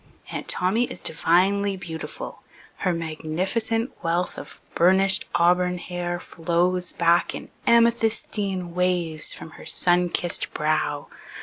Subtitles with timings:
[0.31, 2.41] Aunt Tommy is divinely beautiful.
[2.77, 10.09] Her magnificent wealth of burnished auburn hair flows back in amethystine waves from her sun
[10.09, 11.07] kissed brow.